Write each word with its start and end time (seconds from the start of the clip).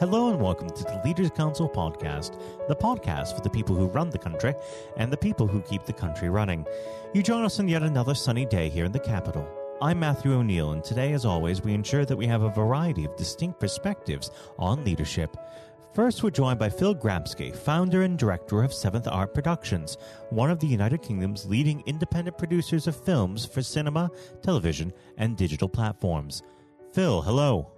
Hello 0.00 0.30
and 0.30 0.40
welcome 0.40 0.70
to 0.70 0.82
the 0.82 0.98
Leaders 1.04 1.28
Council 1.28 1.68
podcast, 1.68 2.40
the 2.68 2.74
podcast 2.74 3.34
for 3.34 3.42
the 3.42 3.50
people 3.50 3.76
who 3.76 3.84
run 3.88 4.08
the 4.08 4.16
country 4.16 4.54
and 4.96 5.12
the 5.12 5.16
people 5.18 5.46
who 5.46 5.60
keep 5.60 5.84
the 5.84 5.92
country 5.92 6.30
running. 6.30 6.64
You 7.12 7.22
join 7.22 7.44
us 7.44 7.60
on 7.60 7.68
yet 7.68 7.82
another 7.82 8.14
sunny 8.14 8.46
day 8.46 8.70
here 8.70 8.86
in 8.86 8.92
the 8.92 8.98
capital. 8.98 9.46
I'm 9.82 10.00
Matthew 10.00 10.32
O'Neill, 10.32 10.72
and 10.72 10.82
today, 10.82 11.12
as 11.12 11.26
always, 11.26 11.60
we 11.60 11.74
ensure 11.74 12.06
that 12.06 12.16
we 12.16 12.26
have 12.28 12.40
a 12.40 12.48
variety 12.48 13.04
of 13.04 13.14
distinct 13.16 13.60
perspectives 13.60 14.30
on 14.58 14.86
leadership. 14.86 15.36
First, 15.92 16.22
we're 16.22 16.30
joined 16.30 16.58
by 16.58 16.70
Phil 16.70 16.94
Grabsky, 16.94 17.54
founder 17.54 18.00
and 18.00 18.18
director 18.18 18.62
of 18.62 18.72
Seventh 18.72 19.06
Art 19.06 19.34
Productions, 19.34 19.98
one 20.30 20.50
of 20.50 20.60
the 20.60 20.66
United 20.66 21.02
Kingdom's 21.02 21.44
leading 21.44 21.82
independent 21.84 22.38
producers 22.38 22.86
of 22.86 22.96
films 23.04 23.44
for 23.44 23.60
cinema, 23.60 24.10
television, 24.42 24.94
and 25.18 25.36
digital 25.36 25.68
platforms. 25.68 26.42
Phil, 26.90 27.20
hello. 27.20 27.70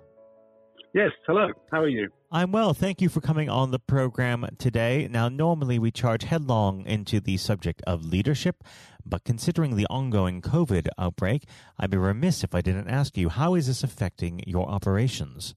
Yes, 0.94 1.10
hello. 1.26 1.48
How 1.70 1.80
are 1.80 1.88
you? 1.88 2.10
I'm 2.30 2.52
well. 2.52 2.74
Thank 2.74 3.00
you 3.00 3.08
for 3.08 3.22
coming 3.22 3.48
on 3.48 3.70
the 3.70 3.78
program 3.78 4.46
today. 4.58 5.08
Now, 5.10 5.30
normally 5.30 5.78
we 5.78 5.90
charge 5.90 6.24
headlong 6.24 6.84
into 6.84 7.18
the 7.18 7.38
subject 7.38 7.80
of 7.86 8.04
leadership, 8.04 8.62
but 9.06 9.24
considering 9.24 9.76
the 9.76 9.86
ongoing 9.86 10.42
COVID 10.42 10.88
outbreak, 10.98 11.44
I'd 11.78 11.90
be 11.90 11.96
remiss 11.96 12.44
if 12.44 12.54
I 12.54 12.60
didn't 12.60 12.88
ask 12.88 13.16
you 13.16 13.30
how 13.30 13.54
is 13.54 13.68
this 13.68 13.82
affecting 13.82 14.42
your 14.46 14.68
operations? 14.68 15.54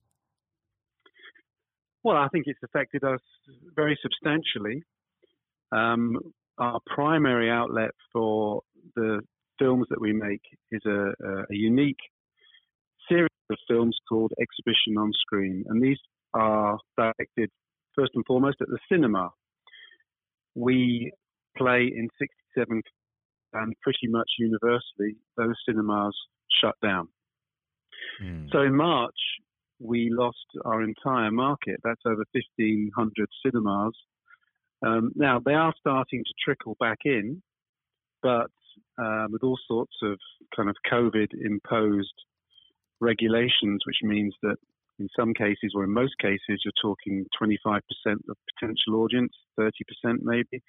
Well, 2.02 2.16
I 2.16 2.28
think 2.28 2.44
it's 2.46 2.62
affected 2.64 3.04
us 3.04 3.20
very 3.74 3.98
substantially. 4.00 4.84
Um, 5.70 6.18
our 6.56 6.80
primary 6.86 7.50
outlet 7.50 7.90
for 8.10 8.62
the 8.94 9.20
films 9.58 9.86
that 9.90 10.00
we 10.00 10.14
make 10.14 10.40
is 10.70 10.80
a, 10.86 11.12
a, 11.22 11.44
unique 11.50 11.98
of 13.50 13.58
films 13.68 13.96
called 14.08 14.32
Exhibition 14.40 14.98
on 14.98 15.12
Screen, 15.12 15.64
and 15.68 15.82
these 15.82 15.98
are 16.34 16.78
directed 16.96 17.50
first 17.94 18.12
and 18.14 18.24
foremost 18.26 18.58
at 18.60 18.68
the 18.68 18.78
cinema. 18.90 19.30
We 20.54 21.12
play 21.56 21.90
in 21.94 22.08
67 22.18 22.82
and 23.52 23.74
pretty 23.82 24.08
much 24.08 24.28
universally 24.38 25.16
those 25.36 25.54
cinemas 25.66 26.14
shut 26.60 26.74
down. 26.82 27.08
Mm. 28.22 28.48
So 28.52 28.62
in 28.62 28.76
March, 28.76 29.14
we 29.78 30.10
lost 30.10 30.46
our 30.64 30.82
entire 30.82 31.30
market. 31.30 31.80
That's 31.84 32.00
over 32.06 32.24
1,500 32.32 33.28
cinemas. 33.44 33.94
Um, 34.84 35.12
now, 35.14 35.40
they 35.44 35.54
are 35.54 35.74
starting 35.78 36.22
to 36.24 36.34
trickle 36.44 36.76
back 36.78 36.98
in, 37.04 37.42
but 38.22 38.50
um, 38.98 39.28
with 39.30 39.42
all 39.42 39.58
sorts 39.66 39.94
of 40.02 40.18
kind 40.54 40.68
of 40.68 40.76
COVID 40.90 41.28
imposed 41.44 42.14
regulations, 43.00 43.82
which 43.86 43.98
means 44.02 44.34
that 44.42 44.56
in 44.98 45.08
some 45.18 45.34
cases, 45.34 45.72
or 45.74 45.84
in 45.84 45.92
most 45.92 46.14
cases, 46.18 46.62
you're 46.64 46.72
talking 46.80 47.26
25% 47.40 47.80
of 48.06 48.36
potential 48.58 48.96
audience, 48.96 49.32
30% 49.58 49.70
maybe. 50.22 50.62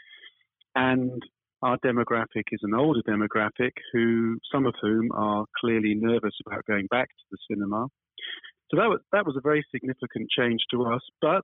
And 0.75 1.21
our 1.61 1.77
demographic 1.77 2.43
is 2.51 2.59
an 2.63 2.73
older 2.73 3.01
demographic 3.07 3.71
who, 3.93 4.37
some 4.51 4.65
of 4.65 4.75
whom 4.81 5.09
are 5.13 5.45
clearly 5.59 5.95
nervous 5.95 6.35
about 6.45 6.65
going 6.65 6.87
back 6.87 7.07
to 7.07 7.25
the 7.31 7.37
cinema. 7.49 7.87
So 8.69 8.77
that 8.77 8.89
was 8.89 8.99
that 9.13 9.25
was 9.25 9.35
a 9.37 9.41
very 9.41 9.65
significant 9.71 10.29
change 10.29 10.59
to 10.71 10.83
us. 10.83 11.01
But 11.21 11.41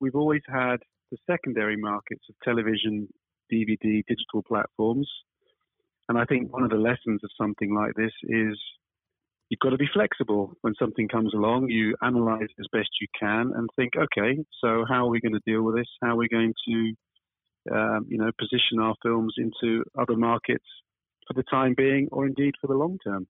we've 0.00 0.16
always 0.16 0.42
had 0.48 0.78
the 1.12 1.16
secondary 1.30 1.76
markets 1.76 2.24
of 2.28 2.34
television, 2.42 3.08
DVD, 3.52 4.02
digital 4.06 4.42
platforms, 4.46 5.08
and 6.08 6.18
I 6.18 6.24
think 6.24 6.52
one 6.52 6.64
of 6.64 6.70
the 6.70 6.76
lessons 6.76 7.20
of 7.22 7.30
something 7.38 7.74
like 7.74 7.94
this 7.94 8.12
is 8.24 8.58
you've 9.48 9.60
got 9.60 9.70
to 9.70 9.78
be 9.78 9.88
flexible 9.92 10.54
when 10.60 10.74
something 10.78 11.08
comes 11.08 11.32
along. 11.34 11.68
You 11.68 11.96
analyze 12.02 12.48
as 12.58 12.66
best 12.72 12.88
you 13.00 13.06
can 13.18 13.52
and 13.54 13.68
think, 13.76 13.94
okay, 13.96 14.38
so 14.62 14.84
how 14.88 15.06
are 15.06 15.10
we 15.10 15.20
going 15.20 15.32
to 15.32 15.40
deal 15.46 15.62
with 15.62 15.76
this? 15.76 15.88
How 16.02 16.10
are 16.10 16.16
we 16.16 16.28
going 16.28 16.54
to, 16.68 17.74
um, 17.74 18.06
you 18.08 18.18
know, 18.18 18.30
position 18.38 18.80
our 18.80 18.94
films 19.02 19.34
into 19.38 19.84
other 19.98 20.16
markets 20.16 20.66
for 21.26 21.34
the 21.34 21.44
time 21.50 21.74
being, 21.76 22.08
or 22.12 22.26
indeed 22.26 22.54
for 22.60 22.66
the 22.66 22.74
long 22.74 22.98
term? 23.04 23.26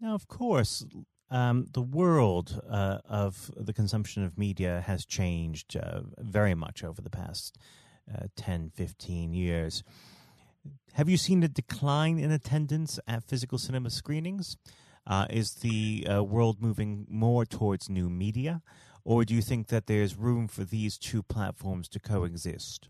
Now, 0.00 0.14
of 0.14 0.28
course, 0.28 0.84
um, 1.30 1.66
the 1.72 1.82
world 1.82 2.60
uh, 2.68 2.98
of 3.04 3.50
the 3.56 3.72
consumption 3.72 4.24
of 4.24 4.38
media 4.38 4.82
has 4.86 5.04
changed 5.04 5.76
uh, 5.76 6.00
very 6.18 6.54
much 6.54 6.82
over 6.82 7.00
the 7.00 7.10
past 7.10 7.58
uh, 8.12 8.26
10, 8.36 8.70
15 8.74 9.32
years. 9.32 9.84
Have 10.94 11.08
you 11.08 11.16
seen 11.16 11.42
a 11.42 11.48
decline 11.48 12.18
in 12.18 12.30
attendance 12.30 12.98
at 13.06 13.22
physical 13.22 13.58
cinema 13.58 13.90
screenings? 13.90 14.56
Uh, 15.06 15.26
is 15.30 15.54
the 15.54 16.06
uh, 16.06 16.22
world 16.22 16.60
moving 16.60 17.06
more 17.08 17.44
towards 17.46 17.88
new 17.88 18.10
media, 18.10 18.60
or 19.04 19.24
do 19.24 19.34
you 19.34 19.40
think 19.40 19.68
that 19.68 19.86
there's 19.86 20.16
room 20.16 20.46
for 20.48 20.64
these 20.64 20.98
two 20.98 21.22
platforms 21.22 21.88
to 21.88 22.00
coexist? 22.00 22.88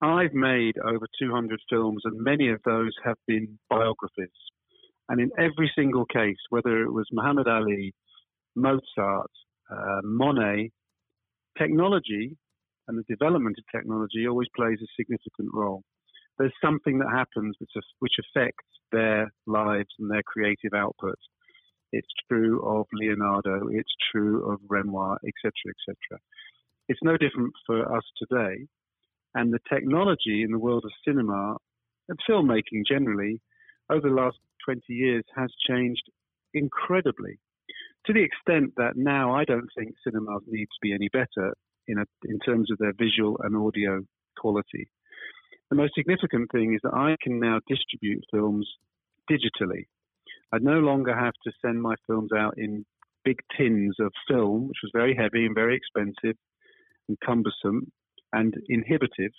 I've 0.00 0.34
made 0.34 0.76
over 0.78 1.06
200 1.20 1.60
films, 1.68 2.02
and 2.04 2.20
many 2.20 2.50
of 2.50 2.60
those 2.64 2.92
have 3.04 3.16
been 3.26 3.58
biographies. 3.68 4.28
And 5.08 5.20
in 5.20 5.30
every 5.38 5.72
single 5.74 6.04
case, 6.04 6.36
whether 6.50 6.82
it 6.82 6.92
was 6.92 7.08
Muhammad 7.10 7.48
Ali, 7.48 7.94
Mozart, 8.54 9.30
uh, 9.70 10.00
Monet, 10.04 10.70
technology 11.56 12.36
and 12.88 12.98
the 12.98 13.14
development 13.14 13.56
of 13.58 13.64
technology 13.70 14.26
always 14.26 14.48
plays 14.56 14.78
a 14.82 14.86
significant 14.96 15.50
role. 15.52 15.82
There's 16.38 16.52
something 16.64 16.98
that 16.98 17.10
happens 17.12 17.56
which, 17.58 17.70
which 17.98 18.14
affects 18.18 18.64
their 18.90 19.30
lives 19.46 19.88
and 19.98 20.10
their 20.10 20.22
creative 20.22 20.72
output. 20.74 21.18
It's 21.92 22.08
true 22.30 22.62
of 22.66 22.86
Leonardo, 22.92 23.68
it's 23.70 23.92
true 24.12 24.50
of 24.50 24.58
Renoir, 24.68 25.18
etc., 25.26 25.52
etc. 25.68 26.20
It's 26.88 27.00
no 27.02 27.16
different 27.16 27.52
for 27.66 27.94
us 27.94 28.04
today. 28.16 28.66
And 29.34 29.52
the 29.52 29.60
technology 29.70 30.42
in 30.42 30.50
the 30.50 30.58
world 30.58 30.84
of 30.84 30.92
cinema 31.06 31.56
and 32.08 32.18
filmmaking 32.28 32.86
generally 32.88 33.40
over 33.90 34.08
the 34.08 34.14
last 34.14 34.38
20 34.64 34.82
years 34.88 35.24
has 35.36 35.50
changed 35.68 36.02
incredibly 36.54 37.38
to 38.06 38.12
the 38.12 38.22
extent 38.22 38.72
that 38.76 38.96
now 38.96 39.34
I 39.34 39.44
don't 39.44 39.68
think 39.76 39.94
cinemas 40.02 40.42
need 40.46 40.64
to 40.66 40.80
be 40.80 40.94
any 40.94 41.08
better 41.12 41.54
in, 41.88 41.98
a, 41.98 42.04
in 42.24 42.38
terms 42.38 42.70
of 42.70 42.78
their 42.78 42.92
visual 42.96 43.38
and 43.42 43.56
audio 43.56 44.02
quality. 44.38 44.88
The 45.70 45.76
most 45.76 45.94
significant 45.94 46.50
thing 46.52 46.74
is 46.74 46.80
that 46.82 46.94
I 46.94 47.16
can 47.22 47.40
now 47.40 47.60
distribute 47.68 48.24
films 48.32 48.68
digitally. 49.30 49.86
I 50.52 50.58
no 50.60 50.78
longer 50.78 51.14
have 51.14 51.34
to 51.44 51.52
send 51.60 51.82
my 51.82 51.94
films 52.06 52.30
out 52.36 52.54
in 52.56 52.86
big 53.24 53.38
tins 53.56 53.96
of 54.00 54.12
film, 54.28 54.68
which 54.68 54.78
was 54.82 54.90
very 54.94 55.14
heavy 55.14 55.44
and 55.44 55.54
very 55.54 55.76
expensive 55.76 56.36
and 57.08 57.18
cumbersome 57.24 57.90
and 58.32 58.54
inhibitive. 58.68 59.32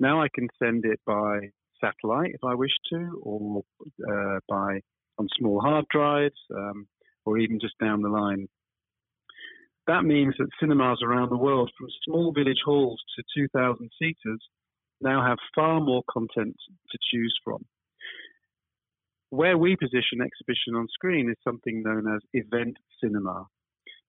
Now 0.00 0.22
I 0.22 0.28
can 0.34 0.48
send 0.60 0.84
it 0.84 1.00
by 1.06 1.50
satellite 1.80 2.32
if 2.34 2.42
I 2.44 2.54
wish 2.54 2.72
to, 2.90 3.20
or 3.22 3.62
uh, 4.10 4.40
by 4.48 4.80
on 5.18 5.28
small 5.38 5.60
hard 5.60 5.84
drives, 5.90 6.40
um, 6.56 6.88
or 7.24 7.38
even 7.38 7.60
just 7.60 7.78
down 7.80 8.02
the 8.02 8.08
line. 8.08 8.48
That 9.86 10.04
means 10.04 10.34
that 10.38 10.48
cinemas 10.60 10.98
around 11.02 11.30
the 11.30 11.36
world, 11.36 11.70
from 11.78 11.88
small 12.04 12.32
village 12.32 12.62
halls 12.64 13.02
to 13.16 13.22
2,000 13.36 13.90
seaters, 13.98 14.40
now 15.00 15.24
have 15.26 15.38
far 15.54 15.80
more 15.80 16.02
content 16.10 16.56
to 16.90 16.98
choose 17.12 17.34
from. 17.44 17.64
Where 19.30 19.58
we 19.58 19.76
position 19.76 20.20
exhibition 20.22 20.76
on 20.76 20.86
screen 20.92 21.28
is 21.28 21.36
something 21.44 21.82
known 21.82 22.14
as 22.14 22.20
event 22.32 22.76
cinema. 23.02 23.46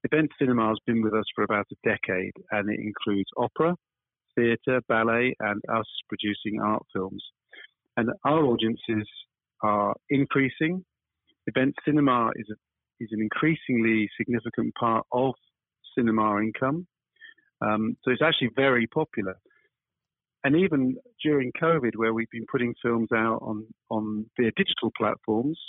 Event 0.04 0.30
cinema 0.40 0.70
has 0.70 0.78
been 0.86 1.02
with 1.02 1.14
us 1.14 1.26
for 1.34 1.44
about 1.44 1.66
a 1.72 1.90
decade, 1.90 2.34
and 2.52 2.70
it 2.70 2.80
includes 2.80 3.30
opera, 3.36 3.76
theatre, 4.36 4.82
ballet, 4.88 5.36
and 5.40 5.62
us 5.68 5.88
producing 6.10 6.62
art 6.62 6.84
films 6.94 7.24
and 7.98 8.10
our 8.24 8.44
audiences 8.44 9.08
are 9.62 9.96
increasing. 10.10 10.84
Event 11.48 11.76
cinema 11.86 12.32
is 12.36 12.48
a, 12.52 12.56
is 13.04 13.10
an 13.12 13.22
increasingly 13.22 14.10
significant 14.18 14.74
part 14.80 15.06
of 15.12 15.34
cinema 15.98 16.40
income. 16.40 16.88
Um, 17.62 17.98
so 18.04 18.12
it's 18.12 18.22
actually 18.22 18.50
very 18.56 18.88
popular. 18.88 19.38
And 20.44 20.56
even 20.58 20.98
during 21.24 21.52
COVID, 21.60 21.96
where 21.96 22.14
we've 22.14 22.30
been 22.30 22.46
putting 22.52 22.76
films 22.82 23.10
out 23.14 23.40
on, 23.42 23.66
on 23.90 24.30
their 24.38 24.52
digital 24.56 24.92
platforms, 24.96 25.60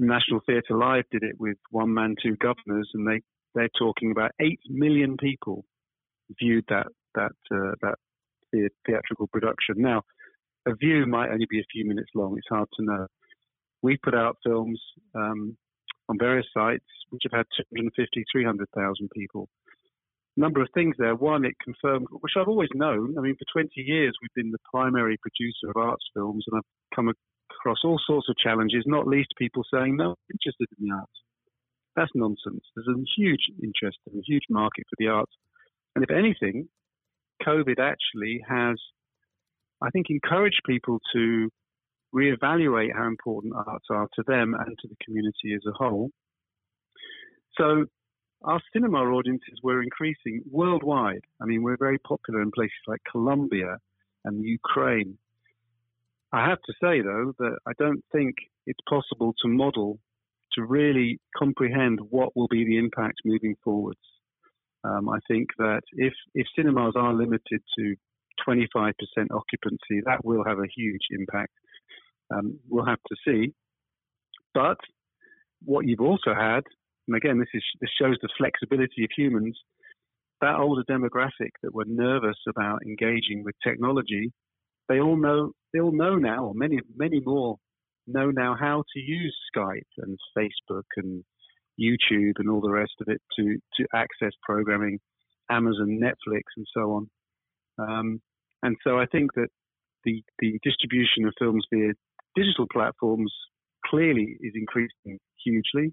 National 0.00 0.40
Theatre 0.46 0.76
Live 0.76 1.04
did 1.12 1.22
it 1.22 1.36
with 1.38 1.58
One 1.70 1.94
Man, 1.94 2.16
Two 2.20 2.36
Guvnors, 2.36 2.86
and 2.94 3.06
they, 3.06 3.20
they're 3.54 3.68
talking 3.78 4.10
about 4.10 4.32
8 4.40 4.58
million 4.68 5.16
people 5.16 5.64
viewed 6.40 6.64
that, 6.68 6.86
that, 7.14 7.32
uh, 7.52 7.74
that 7.82 7.96
theatrical 8.86 9.28
production. 9.28 9.76
Now, 9.76 10.02
a 10.66 10.74
view 10.74 11.06
might 11.06 11.30
only 11.30 11.46
be 11.48 11.60
a 11.60 11.70
few 11.72 11.86
minutes 11.86 12.10
long. 12.14 12.36
It's 12.36 12.48
hard 12.48 12.68
to 12.78 12.84
know. 12.84 13.06
We 13.82 13.96
put 14.02 14.14
out 14.14 14.36
films 14.44 14.80
um, 15.14 15.56
on 16.10 16.18
various 16.18 16.46
sites 16.52 16.84
which 17.10 17.22
have 17.24 17.38
had 17.38 17.46
250, 17.56 18.24
300,000 18.32 19.08
people. 19.14 19.48
Number 20.36 20.60
of 20.60 20.68
things 20.74 20.96
there. 20.98 21.14
One, 21.14 21.44
it 21.44 21.54
confirmed, 21.62 22.06
which 22.10 22.32
I've 22.36 22.48
always 22.48 22.68
known. 22.74 23.14
I 23.16 23.20
mean, 23.20 23.36
for 23.36 23.46
20 23.52 23.70
years, 23.76 24.12
we've 24.20 24.34
been 24.34 24.52
the 24.52 24.66
primary 24.72 25.16
producer 25.22 25.70
of 25.70 25.76
arts 25.76 26.04
films, 26.14 26.44
and 26.46 26.58
I've 26.58 26.96
come 26.96 27.08
across 27.08 27.78
all 27.84 28.00
sorts 28.06 28.28
of 28.28 28.36
challenges, 28.36 28.84
not 28.86 29.06
least 29.06 29.28
people 29.38 29.62
saying, 29.72 29.96
no, 29.96 30.10
I'm 30.10 30.32
interested 30.32 30.66
in 30.78 30.88
the 30.88 30.94
arts. 30.94 31.12
That's 31.96 32.10
nonsense. 32.14 32.64
There's 32.74 32.88
a 32.88 33.02
huge 33.16 33.50
interest 33.62 33.98
and 34.06 34.18
a 34.18 34.26
huge 34.26 34.44
market 34.50 34.84
for 34.88 34.96
the 34.98 35.08
arts. 35.08 35.32
And 35.94 36.04
if 36.04 36.10
anything, 36.10 36.68
COVID 37.46 37.78
actually 37.78 38.42
has, 38.48 38.78
I 39.82 39.90
think, 39.90 40.06
encouraged 40.10 40.62
people 40.66 41.00
to 41.14 41.50
reevaluate 42.14 42.94
how 42.94 43.06
important 43.06 43.54
arts 43.54 43.86
are 43.90 44.08
to 44.14 44.22
them 44.26 44.54
and 44.54 44.76
to 44.80 44.88
the 44.88 44.96
community 45.04 45.54
as 45.54 45.62
a 45.66 45.72
whole. 45.72 46.10
So 47.56 47.86
our 48.42 48.60
cinema 48.72 48.98
audiences 48.98 49.58
were 49.62 49.82
increasing 49.82 50.42
worldwide. 50.50 51.24
I 51.40 51.44
mean, 51.44 51.62
we're 51.62 51.76
very 51.76 51.98
popular 51.98 52.42
in 52.42 52.50
places 52.50 52.78
like 52.86 53.00
Colombia 53.10 53.76
and 54.24 54.44
Ukraine. 54.44 55.18
I 56.32 56.48
have 56.48 56.58
to 56.62 56.72
say, 56.80 57.02
though, 57.02 57.34
that 57.38 57.58
I 57.66 57.72
don't 57.78 58.02
think 58.12 58.36
it's 58.66 58.80
possible 58.88 59.34
to 59.42 59.48
model 59.48 59.98
to 60.54 60.64
really 60.64 61.20
comprehend 61.36 61.98
what 62.10 62.34
will 62.36 62.48
be 62.48 62.64
the 62.64 62.78
impact 62.78 63.18
moving 63.24 63.56
forwards. 63.62 64.00
Um, 64.84 65.08
I 65.08 65.18
think 65.28 65.48
that 65.58 65.82
if, 65.92 66.14
if 66.34 66.46
cinemas 66.56 66.94
are 66.96 67.12
limited 67.12 67.62
to 67.78 67.94
25% 68.46 68.92
occupancy, 69.30 70.00
that 70.06 70.24
will 70.24 70.44
have 70.44 70.58
a 70.58 70.68
huge 70.74 71.02
impact. 71.10 71.52
Um, 72.32 72.58
we'll 72.68 72.86
have 72.86 73.02
to 73.08 73.16
see. 73.26 73.52
But 74.54 74.78
what 75.64 75.86
you've 75.86 76.00
also 76.00 76.34
had, 76.34 76.62
and 77.06 77.16
again, 77.16 77.38
this, 77.38 77.48
is, 77.54 77.62
this 77.80 77.90
shows 78.00 78.16
the 78.22 78.28
flexibility 78.38 79.04
of 79.04 79.10
humans, 79.16 79.58
that 80.40 80.56
older 80.56 80.82
demographic 80.90 81.50
that 81.62 81.74
were 81.74 81.84
nervous 81.86 82.38
about 82.48 82.82
engaging 82.86 83.42
with 83.44 83.54
technology, 83.62 84.32
they 84.88 85.00
all 85.00 85.16
know 85.16 85.52
they 85.72 85.80
all 85.80 85.92
know 85.92 86.16
now, 86.16 86.46
or 86.46 86.54
many 86.54 86.78
many 86.96 87.20
more 87.24 87.56
know 88.06 88.30
now 88.30 88.56
how 88.58 88.82
to 88.92 89.00
use 89.00 89.36
Skype 89.54 89.82
and 89.98 90.18
Facebook 90.36 90.84
and 90.96 91.22
YouTube 91.80 92.34
and 92.38 92.50
all 92.50 92.60
the 92.60 92.70
rest 92.70 92.94
of 93.00 93.08
it 93.08 93.20
to 93.38 93.58
to 93.76 93.86
access 93.94 94.32
programming, 94.42 94.98
Amazon, 95.50 96.00
Netflix, 96.02 96.42
and 96.56 96.66
so 96.74 96.92
on. 96.92 97.10
Um, 97.78 98.22
and 98.62 98.76
so 98.82 98.98
I 98.98 99.06
think 99.06 99.32
that 99.34 99.48
the 100.04 100.22
the 100.40 100.58
distribution 100.62 101.26
of 101.26 101.34
films 101.38 101.64
via 101.72 101.92
digital 102.34 102.66
platforms 102.72 103.32
clearly 103.86 104.36
is 104.40 104.52
increasing 104.54 105.18
hugely. 105.44 105.92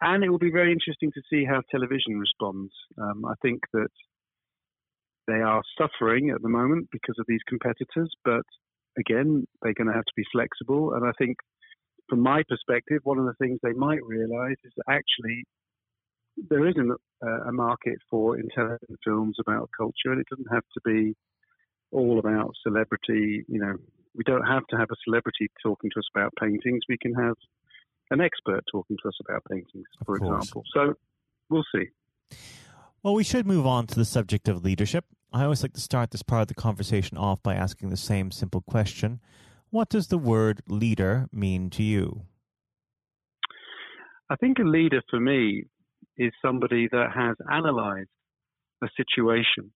And 0.00 0.22
it 0.22 0.28
will 0.28 0.38
be 0.38 0.52
very 0.52 0.72
interesting 0.72 1.10
to 1.12 1.22
see 1.30 1.44
how 1.44 1.62
television 1.70 2.18
responds. 2.18 2.72
Um, 3.00 3.24
I 3.24 3.34
think 3.42 3.60
that 3.72 3.88
they 5.26 5.40
are 5.40 5.62
suffering 5.76 6.30
at 6.30 6.40
the 6.40 6.48
moment 6.48 6.88
because 6.92 7.16
of 7.18 7.26
these 7.28 7.40
competitors, 7.48 8.10
but 8.24 8.42
again, 8.98 9.46
they're 9.62 9.74
going 9.74 9.88
to 9.88 9.92
have 9.92 10.04
to 10.04 10.12
be 10.16 10.24
flexible. 10.32 10.94
And 10.94 11.04
I 11.06 11.12
think, 11.18 11.36
from 12.08 12.20
my 12.20 12.42
perspective, 12.48 13.00
one 13.04 13.18
of 13.18 13.26
the 13.26 13.34
things 13.40 13.58
they 13.62 13.74
might 13.74 14.02
realize 14.04 14.56
is 14.64 14.72
that 14.76 14.92
actually 14.94 15.44
there 16.48 16.66
isn't 16.66 16.92
a 17.48 17.52
market 17.52 17.98
for 18.08 18.38
intelligent 18.38 18.98
films 19.04 19.36
about 19.40 19.70
culture, 19.76 20.12
and 20.12 20.20
it 20.20 20.26
doesn't 20.30 20.52
have 20.52 20.62
to 20.74 20.80
be 20.84 21.14
all 21.90 22.18
about 22.18 22.54
celebrity. 22.62 23.44
You 23.48 23.60
know, 23.60 23.74
we 24.18 24.24
don't 24.24 24.44
have 24.44 24.66
to 24.66 24.76
have 24.76 24.88
a 24.90 24.96
celebrity 25.04 25.48
talking 25.62 25.90
to 25.94 26.00
us 26.00 26.08
about 26.14 26.32
paintings. 26.38 26.82
We 26.88 26.98
can 26.98 27.14
have 27.14 27.36
an 28.10 28.20
expert 28.20 28.64
talking 28.70 28.96
to 29.02 29.08
us 29.08 29.14
about 29.26 29.42
paintings, 29.48 29.86
for 30.04 30.16
example. 30.16 30.64
So 30.74 30.94
we'll 31.48 31.64
see. 31.74 31.86
Well, 33.02 33.14
we 33.14 33.22
should 33.22 33.46
move 33.46 33.64
on 33.64 33.86
to 33.86 33.94
the 33.94 34.04
subject 34.04 34.48
of 34.48 34.64
leadership. 34.64 35.04
I 35.32 35.44
always 35.44 35.62
like 35.62 35.74
to 35.74 35.80
start 35.80 36.10
this 36.10 36.22
part 36.22 36.42
of 36.42 36.48
the 36.48 36.54
conversation 36.54 37.16
off 37.16 37.42
by 37.42 37.54
asking 37.54 37.90
the 37.90 37.96
same 37.96 38.32
simple 38.32 38.60
question 38.62 39.20
What 39.70 39.88
does 39.88 40.08
the 40.08 40.18
word 40.18 40.62
leader 40.66 41.28
mean 41.32 41.70
to 41.70 41.84
you? 41.84 42.22
I 44.28 44.36
think 44.36 44.58
a 44.58 44.62
leader 44.62 45.00
for 45.08 45.20
me 45.20 45.64
is 46.16 46.32
somebody 46.44 46.88
that 46.90 47.12
has 47.14 47.36
analyzed 47.50 48.10
a 48.82 48.88
situation 48.96 49.70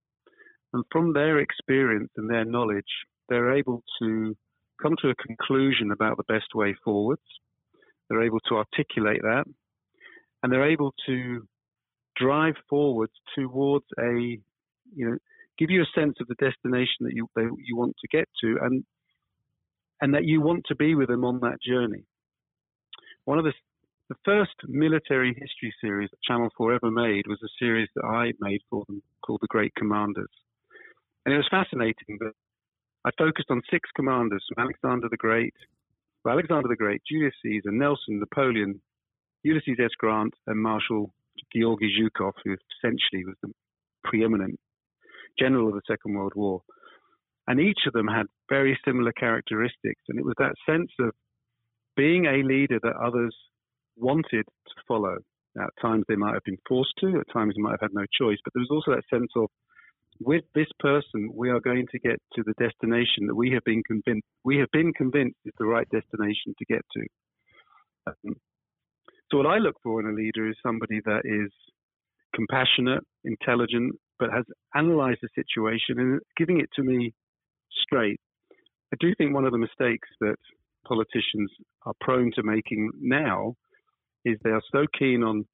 and 0.72 0.84
from 0.90 1.12
their 1.12 1.38
experience 1.38 2.10
and 2.16 2.30
their 2.30 2.44
knowledge, 2.44 2.84
they're 3.30 3.56
able 3.56 3.82
to 4.02 4.36
come 4.82 4.96
to 5.00 5.08
a 5.08 5.14
conclusion 5.14 5.90
about 5.92 6.18
the 6.18 6.24
best 6.24 6.54
way 6.54 6.74
forwards. 6.84 7.22
They're 8.08 8.24
able 8.24 8.40
to 8.48 8.56
articulate 8.56 9.22
that 9.22 9.44
and 10.42 10.52
they're 10.52 10.70
able 10.70 10.94
to 11.06 11.46
drive 12.16 12.54
forwards 12.68 13.12
towards 13.36 13.84
a, 13.98 14.38
you 14.94 15.10
know, 15.10 15.16
give 15.58 15.70
you 15.70 15.82
a 15.82 16.00
sense 16.00 16.16
of 16.20 16.26
the 16.28 16.34
destination 16.34 17.00
that 17.00 17.14
you 17.14 17.28
you 17.36 17.76
want 17.76 17.94
to 18.00 18.08
get 18.08 18.28
to, 18.42 18.58
and 18.62 18.84
and 20.00 20.14
that 20.14 20.24
you 20.24 20.40
want 20.40 20.64
to 20.66 20.74
be 20.74 20.94
with 20.94 21.08
them 21.08 21.24
on 21.24 21.40
that 21.40 21.58
journey. 21.62 22.04
One 23.24 23.38
of 23.38 23.44
the 23.44 23.52
the 24.08 24.16
first 24.24 24.54
military 24.66 25.28
history 25.28 25.72
series 25.80 26.10
that 26.10 26.22
Channel 26.26 26.48
4 26.56 26.74
ever 26.74 26.90
made 26.90 27.26
was 27.28 27.38
a 27.44 27.56
series 27.60 27.88
that 27.94 28.04
I 28.04 28.32
made 28.40 28.60
for 28.68 28.84
them 28.88 29.02
called 29.24 29.38
The 29.40 29.46
Great 29.46 29.72
Commanders. 29.76 30.32
And 31.24 31.32
it 31.32 31.36
was 31.36 31.46
fascinating 31.48 32.18
that 32.18 32.32
I 33.04 33.10
focused 33.16 33.50
on 33.50 33.62
six 33.70 33.88
commanders 33.96 34.44
from 34.48 34.64
Alexander 34.64 35.08
the 35.10 35.16
Great, 35.16 35.54
well, 36.24 36.34
Alexander 36.34 36.68
the 36.68 36.76
Great, 36.76 37.00
Julius 37.10 37.34
Caesar, 37.42 37.70
Nelson, 37.70 38.20
Napoleon, 38.20 38.80
Ulysses 39.42 39.78
S. 39.82 39.90
Grant, 39.98 40.34
and 40.46 40.62
Marshal 40.62 41.12
Georgy 41.54 41.90
Zhukov, 41.98 42.32
who 42.44 42.56
essentially 42.76 43.24
was 43.24 43.36
the 43.42 43.52
preeminent 44.04 44.60
general 45.38 45.68
of 45.68 45.74
the 45.74 45.80
Second 45.86 46.14
World 46.14 46.32
War. 46.36 46.60
And 47.46 47.58
each 47.58 47.80
of 47.86 47.94
them 47.94 48.06
had 48.06 48.26
very 48.50 48.78
similar 48.84 49.12
characteristics. 49.12 50.02
And 50.08 50.18
it 50.18 50.24
was 50.24 50.34
that 50.38 50.54
sense 50.68 50.90
of 51.00 51.12
being 51.96 52.26
a 52.26 52.42
leader 52.46 52.78
that 52.82 52.96
others 52.96 53.34
wanted 53.96 54.44
to 54.44 54.74
follow. 54.86 55.16
Now, 55.54 55.64
at 55.64 55.82
times 55.82 56.04
they 56.06 56.16
might 56.16 56.34
have 56.34 56.44
been 56.44 56.58
forced 56.68 56.94
to, 57.00 57.18
at 57.18 57.32
times 57.32 57.54
they 57.56 57.62
might 57.62 57.72
have 57.72 57.80
had 57.80 57.94
no 57.94 58.04
choice, 58.12 58.38
but 58.44 58.52
there 58.54 58.60
was 58.60 58.70
also 58.70 58.94
that 58.94 59.08
sense 59.10 59.32
of 59.36 59.48
with 60.20 60.44
this 60.54 60.68
person, 60.78 61.30
we 61.34 61.48
are 61.50 61.60
going 61.60 61.86
to 61.92 61.98
get 61.98 62.20
to 62.34 62.42
the 62.44 62.54
destination 62.58 63.26
that 63.26 63.34
we 63.34 63.50
have 63.52 63.64
been 63.64 63.82
convinced 63.86 64.26
we 64.44 64.58
have 64.58 64.70
been 64.72 64.92
convinced 64.92 65.36
is 65.44 65.52
the 65.58 65.66
right 65.66 65.88
destination 65.90 66.54
to 66.58 66.64
get 66.66 66.82
to. 66.94 67.06
Um, 68.06 68.36
so, 69.30 69.38
what 69.38 69.46
I 69.46 69.58
look 69.58 69.76
for 69.82 70.00
in 70.00 70.06
a 70.06 70.12
leader 70.12 70.48
is 70.48 70.56
somebody 70.62 71.00
that 71.04 71.22
is 71.24 71.50
compassionate, 72.34 73.02
intelligent, 73.24 73.94
but 74.18 74.30
has 74.32 74.44
analysed 74.74 75.20
the 75.22 75.28
situation 75.34 75.98
and 75.98 76.20
giving 76.36 76.60
it 76.60 76.68
to 76.76 76.82
me 76.82 77.12
straight. 77.82 78.20
I 78.92 78.96
do 79.00 79.14
think 79.16 79.34
one 79.34 79.44
of 79.44 79.52
the 79.52 79.58
mistakes 79.58 80.08
that 80.20 80.36
politicians 80.86 81.50
are 81.86 81.94
prone 82.00 82.30
to 82.34 82.42
making 82.42 82.90
now 83.00 83.54
is 84.24 84.36
they 84.42 84.50
are 84.50 84.62
so 84.72 84.84
keen 84.98 85.22
on 85.22 85.44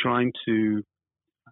trying 0.00 0.32
to 0.46 0.82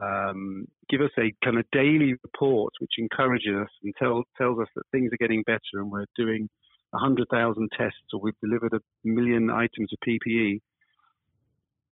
um, 0.01 0.67
give 0.89 1.01
us 1.01 1.11
a 1.19 1.33
kind 1.45 1.59
of 1.59 1.65
daily 1.73 2.15
report 2.23 2.73
which 2.81 2.93
encourages 2.99 3.55
us 3.63 3.69
and 3.83 3.95
tell, 3.99 4.25
tells 4.37 4.59
us 4.59 4.69
that 4.75 4.83
things 4.93 5.13
are 5.13 5.19
getting 5.19 5.43
better 5.43 5.61
and 5.75 5.91
we're 5.91 6.07
doing 6.17 6.49
100,000 6.91 7.69
tests 7.77 7.99
or 8.13 8.21
we've 8.21 8.35
delivered 8.43 8.73
a 8.73 8.81
million 9.05 9.51
items 9.51 9.91
of 9.93 9.99
PPE. 10.07 10.61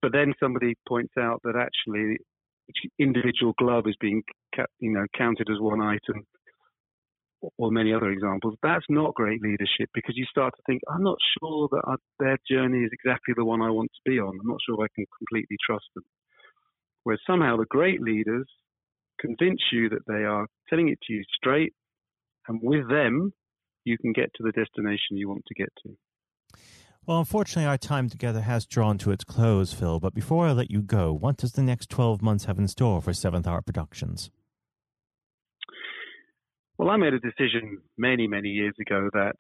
But 0.03 0.13
then 0.13 0.35
somebody 0.39 0.75
points 0.87 1.15
out 1.19 1.41
that 1.45 1.57
actually 1.57 2.19
each 2.69 2.91
individual 2.99 3.55
glove 3.59 3.85
is 3.87 3.97
being 4.01 4.23
you 4.79 4.93
know 4.93 5.05
counted 5.17 5.49
as 5.51 5.61
one 5.61 5.83
item 5.83 6.25
or 7.59 7.71
many 7.71 7.93
other 7.93 8.11
examples. 8.11 8.55
That's 8.63 8.85
not 8.89 9.15
great 9.15 9.43
leadership 9.43 9.91
because 9.93 10.17
you 10.17 10.25
start 10.27 10.55
to 10.57 10.63
think 10.67 10.81
i'm 10.89 11.03
not 11.03 11.19
sure 11.39 11.69
that 11.73 11.83
I, 11.87 11.95
their 12.19 12.39
journey 12.51 12.85
is 12.85 12.91
exactly 12.93 13.35
the 13.37 13.45
one 13.45 13.61
i 13.61 13.71
want 13.71 13.91
to 13.93 14.11
be 14.11 14.19
on. 14.19 14.39
I'm 14.41 14.49
not 14.49 14.61
sure 14.67 14.83
i 14.83 14.89
can 14.95 15.05
completely 15.19 15.57
trust 15.67 15.87
them 15.95 16.05
whereas 17.05 17.21
somehow 17.27 17.57
the 17.57 17.67
great 17.67 18.03
leaders 18.03 18.47
convince 19.21 19.61
you 19.73 19.89
that 19.89 20.07
they 20.07 20.25
are 20.25 20.47
telling 20.69 20.89
it 20.89 20.99
to 21.07 21.13
you 21.13 21.23
straight 21.35 21.73
and 22.49 22.61
with 22.63 22.89
them 22.89 23.33
you 23.85 23.97
can 23.97 24.13
get 24.13 24.31
to 24.35 24.43
the 24.43 24.53
destination 24.53 25.17
you 25.17 25.29
want 25.29 25.45
to 25.47 25.55
get 25.55 25.69
to 25.83 25.97
well, 27.07 27.19
unfortunately, 27.19 27.69
our 27.69 27.77
time 27.77 28.09
together 28.09 28.41
has 28.41 28.65
drawn 28.65 28.97
to 28.99 29.11
its 29.11 29.25
close, 29.25 29.75
Phil. 29.75 30.01
But 30.01 30.15
before 30.15 30.47
I 30.47 30.53
let 30.53 30.71
you 30.71 30.81
go, 30.81 31.13
what 31.13 31.37
does 31.37 31.53
the 31.53 31.63
next 31.63 31.91
12 31.91 32.23
months 32.23 32.47
have 32.47 32.59
in 32.59 32.67
store 32.67 33.03
for 33.03 33.13
Seventh 33.13 33.47
Art 33.47 33.67
Productions? 33.67 34.31
Well, 36.79 36.89
I 36.89 36.97
made 36.97 37.13
a 37.13 37.21
decision 37.21 37.83
many, 37.99 38.27
many 38.27 38.49
years 38.49 38.75
ago 38.81 39.11
that 39.13 39.35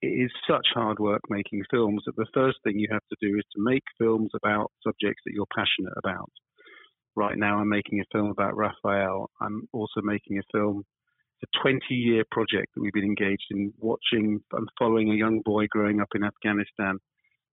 it 0.00 0.06
is 0.06 0.30
such 0.48 0.66
hard 0.74 0.98
work 0.98 1.20
making 1.28 1.62
films 1.70 2.02
that 2.06 2.16
the 2.16 2.26
first 2.32 2.58
thing 2.64 2.78
you 2.78 2.88
have 2.90 3.06
to 3.10 3.16
do 3.20 3.36
is 3.36 3.44
to 3.54 3.62
make 3.62 3.84
films 3.98 4.30
about 4.34 4.72
subjects 4.82 5.22
that 5.26 5.32
you're 5.34 5.46
passionate 5.54 5.92
about. 6.02 6.30
Right 7.14 7.36
now, 7.36 7.58
I'm 7.58 7.68
making 7.68 8.00
a 8.00 8.04
film 8.10 8.30
about 8.30 8.56
Raphael. 8.56 9.30
I'm 9.40 9.68
also 9.72 10.00
making 10.02 10.38
a 10.38 10.42
film 10.52 10.84
a 11.42 11.60
20 11.62 11.82
year 11.90 12.24
project 12.30 12.68
that 12.74 12.80
we've 12.80 12.92
been 12.92 13.04
engaged 13.04 13.46
in 13.50 13.72
watching 13.78 14.40
and 14.52 14.68
following 14.78 15.10
a 15.10 15.16
young 15.16 15.40
boy 15.44 15.66
growing 15.68 16.00
up 16.00 16.08
in 16.14 16.24
Afghanistan. 16.24 16.98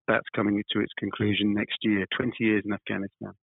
That's 0.07 0.25
coming 0.35 0.63
to 0.71 0.79
its 0.79 0.93
conclusion 0.97 1.53
next 1.53 1.77
year, 1.81 2.05
20 2.15 2.33
years 2.39 2.63
in 2.65 2.73
Afghanistan. 2.73 3.33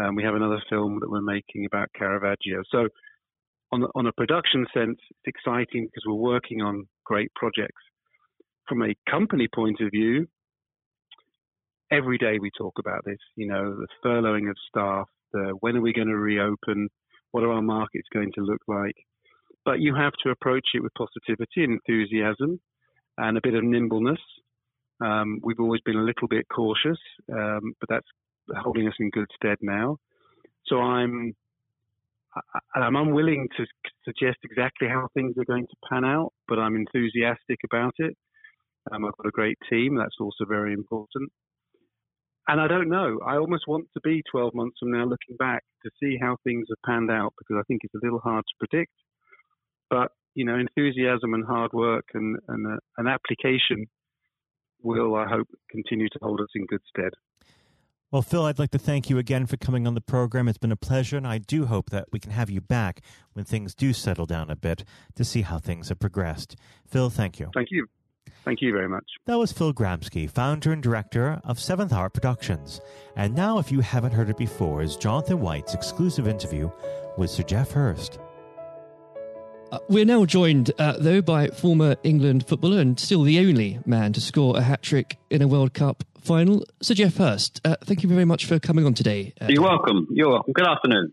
Um, 0.00 0.14
we 0.14 0.22
have 0.22 0.34
another 0.34 0.62
film 0.68 0.98
that 1.00 1.10
we're 1.10 1.20
making 1.20 1.64
about 1.66 1.88
Caravaggio. 1.96 2.62
So, 2.70 2.88
on, 3.72 3.84
on 3.94 4.06
a 4.06 4.12
production 4.12 4.66
sense, 4.72 4.98
it's 5.10 5.36
exciting 5.36 5.86
because 5.86 6.04
we're 6.06 6.14
working 6.14 6.62
on 6.62 6.86
great 7.04 7.32
projects. 7.34 7.82
From 8.68 8.82
a 8.82 8.94
company 9.10 9.48
point 9.52 9.80
of 9.80 9.90
view, 9.90 10.26
every 11.90 12.18
day 12.18 12.38
we 12.40 12.50
talk 12.56 12.74
about 12.78 13.04
this. 13.04 13.18
You 13.36 13.48
know, 13.48 13.76
the 13.76 13.86
furloughing 14.04 14.48
of 14.48 14.56
staff, 14.68 15.08
the 15.32 15.56
when 15.60 15.76
are 15.76 15.80
we 15.80 15.92
going 15.92 16.08
to 16.08 16.16
reopen, 16.16 16.88
what 17.32 17.44
are 17.44 17.52
our 17.52 17.62
markets 17.62 18.08
going 18.12 18.32
to 18.34 18.40
look 18.40 18.62
like. 18.66 18.96
But 19.64 19.80
you 19.80 19.94
have 19.94 20.12
to 20.24 20.30
approach 20.30 20.68
it 20.74 20.82
with 20.82 20.92
positivity 20.94 21.64
and 21.64 21.72
enthusiasm 21.72 22.60
and 23.18 23.36
a 23.36 23.40
bit 23.42 23.54
of 23.54 23.64
nimbleness. 23.64 24.20
Um, 25.00 25.40
we've 25.42 25.60
always 25.60 25.80
been 25.84 25.96
a 25.96 26.02
little 26.02 26.28
bit 26.28 26.46
cautious, 26.54 26.98
um, 27.32 27.74
but 27.80 27.88
that's 27.88 28.06
holding 28.62 28.88
us 28.88 28.94
in 28.98 29.10
good 29.10 29.28
stead 29.36 29.58
now. 29.60 29.98
So 30.66 30.78
I'm 30.80 31.34
I'm 32.74 32.96
unwilling 32.96 33.48
to 33.56 33.64
suggest 34.04 34.38
exactly 34.44 34.88
how 34.88 35.08
things 35.14 35.34
are 35.38 35.44
going 35.44 35.66
to 35.66 35.88
pan 35.88 36.04
out, 36.04 36.32
but 36.46 36.58
I'm 36.58 36.76
enthusiastic 36.76 37.58
about 37.64 37.94
it. 37.98 38.16
Um, 38.90 39.04
I've 39.04 39.16
got 39.16 39.28
a 39.28 39.32
great 39.32 39.58
team. 39.68 39.96
That's 39.96 40.16
also 40.20 40.44
very 40.46 40.72
important. 40.72 41.30
And 42.48 42.62
I 42.62 42.66
don't 42.66 42.88
know. 42.88 43.20
I 43.26 43.36
almost 43.36 43.64
want 43.68 43.88
to 43.92 44.00
be 44.00 44.22
12 44.30 44.54
months 44.54 44.78
from 44.80 44.90
now 44.90 45.04
looking 45.04 45.36
back 45.38 45.62
to 45.84 45.90
see 46.00 46.16
how 46.20 46.38
things 46.44 46.66
have 46.70 46.78
panned 46.84 47.10
out 47.10 47.34
because 47.38 47.60
I 47.60 47.64
think 47.68 47.82
it's 47.84 47.94
a 47.94 48.00
little 48.02 48.20
hard 48.20 48.42
to 48.42 48.66
predict. 48.66 48.92
But, 49.90 50.12
you 50.34 50.46
know, 50.46 50.58
enthusiasm 50.58 51.34
and 51.34 51.44
hard 51.44 51.74
work 51.74 52.06
and, 52.14 52.38
and 52.48 52.66
uh, 52.66 52.78
an 52.96 53.06
application 53.06 53.86
will, 54.82 55.14
I 55.14 55.28
hope, 55.28 55.48
continue 55.70 56.08
to 56.08 56.18
hold 56.22 56.40
us 56.40 56.48
in 56.54 56.64
good 56.64 56.80
stead. 56.88 57.12
Well, 58.10 58.22
Phil, 58.22 58.46
I'd 58.46 58.58
like 58.58 58.70
to 58.70 58.78
thank 58.78 59.10
you 59.10 59.18
again 59.18 59.44
for 59.44 59.58
coming 59.58 59.86
on 59.86 59.92
the 59.92 60.00
program. 60.00 60.48
It's 60.48 60.56
been 60.56 60.72
a 60.72 60.76
pleasure, 60.76 61.18
and 61.18 61.26
I 61.26 61.36
do 61.36 61.66
hope 61.66 61.90
that 61.90 62.06
we 62.10 62.18
can 62.18 62.30
have 62.30 62.48
you 62.48 62.62
back 62.62 63.02
when 63.34 63.44
things 63.44 63.74
do 63.74 63.92
settle 63.92 64.24
down 64.24 64.48
a 64.48 64.56
bit 64.56 64.84
to 65.16 65.24
see 65.24 65.42
how 65.42 65.58
things 65.58 65.90
have 65.90 65.98
progressed. 65.98 66.56
Phil, 66.86 67.10
thank 67.10 67.38
you. 67.38 67.50
Thank 67.54 67.68
you. 67.70 67.86
Thank 68.44 68.60
you 68.62 68.72
very 68.72 68.88
much. 68.88 69.04
That 69.26 69.38
was 69.38 69.52
Phil 69.52 69.72
Grabsky, 69.72 70.30
founder 70.30 70.72
and 70.72 70.82
director 70.82 71.40
of 71.44 71.58
Seventh 71.58 71.92
Art 71.92 72.12
Productions. 72.12 72.80
And 73.16 73.34
now, 73.34 73.58
if 73.58 73.72
you 73.72 73.80
haven't 73.80 74.12
heard 74.12 74.30
it 74.30 74.36
before, 74.36 74.82
is 74.82 74.96
Jonathan 74.96 75.40
White's 75.40 75.74
exclusive 75.74 76.28
interview 76.28 76.70
with 77.16 77.30
Sir 77.30 77.42
Geoff 77.42 77.72
Hurst. 77.72 78.18
Uh, 79.70 79.78
we're 79.88 80.04
now 80.04 80.24
joined, 80.24 80.70
uh, 80.78 80.96
though, 80.98 81.20
by 81.20 81.48
former 81.48 81.96
England 82.02 82.46
footballer 82.46 82.80
and 82.80 82.98
still 82.98 83.22
the 83.22 83.38
only 83.38 83.78
man 83.84 84.14
to 84.14 84.20
score 84.20 84.56
a 84.56 84.62
hat 84.62 84.82
trick 84.82 85.18
in 85.28 85.42
a 85.42 85.48
World 85.48 85.74
Cup 85.74 86.04
final, 86.22 86.64
Sir 86.80 86.94
Geoff 86.94 87.16
Hurst. 87.16 87.60
Uh, 87.64 87.76
thank 87.84 88.02
you 88.02 88.08
very 88.08 88.24
much 88.24 88.46
for 88.46 88.58
coming 88.58 88.86
on 88.86 88.94
today. 88.94 89.34
Uh, 89.40 89.46
You're 89.48 89.62
welcome. 89.62 90.06
You're 90.10 90.30
welcome. 90.30 90.52
Good 90.54 90.66
afternoon. 90.66 91.12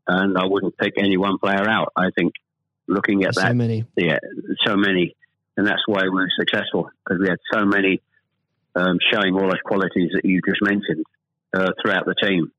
and 0.11 0.37
I 0.37 0.45
wouldn't 0.45 0.77
pick 0.77 0.93
any 0.97 1.17
one 1.17 1.37
player 1.37 1.67
out. 1.67 1.93
I 1.95 2.09
think 2.17 2.33
looking 2.87 3.23
at 3.23 3.35
There's 3.35 3.43
that, 3.43 3.51
so 3.51 3.53
many, 3.53 3.85
yeah, 3.95 4.19
so 4.65 4.75
many, 4.75 5.15
and 5.55 5.65
that's 5.65 5.81
why 5.85 6.03
we 6.03 6.09
were 6.09 6.29
successful 6.37 6.89
because 7.03 7.21
we 7.21 7.29
had 7.29 7.39
so 7.53 7.65
many 7.65 8.01
um, 8.75 8.97
showing 9.11 9.33
all 9.35 9.47
those 9.47 9.61
qualities 9.63 10.11
that 10.13 10.25
you 10.25 10.41
just 10.45 10.61
mentioned 10.61 11.05
uh, 11.53 11.71
throughout 11.81 12.05
the 12.05 12.15
team. 12.21 12.51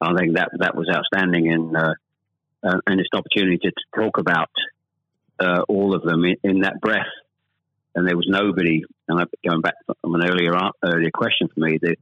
I 0.00 0.14
think 0.14 0.36
that 0.36 0.50
that 0.58 0.76
was 0.76 0.88
outstanding, 0.88 1.52
and 1.52 1.76
uh, 1.76 1.94
uh, 2.62 2.78
and 2.86 3.00
it's 3.00 3.08
an 3.12 3.18
opportunity 3.18 3.58
to, 3.58 3.70
to 3.70 4.02
talk 4.04 4.18
about 4.18 4.50
uh, 5.40 5.62
all 5.68 5.94
of 5.94 6.02
them 6.02 6.24
in, 6.24 6.36
in, 6.42 6.60
that 6.60 6.80
breath. 6.80 7.06
And 7.94 8.06
there 8.06 8.16
was 8.16 8.26
nobody, 8.28 8.84
and 9.08 9.26
going 9.46 9.60
back 9.60 9.74
from 10.00 10.14
an 10.14 10.28
earlier 10.28 10.52
earlier 10.84 11.10
question 11.12 11.48
for 11.52 11.60
me, 11.60 11.78
that 11.82 11.96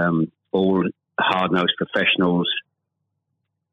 um, 0.00 0.32
all 0.52 0.84
hard 1.18 1.52
nosed 1.52 1.74
professionals, 1.76 2.48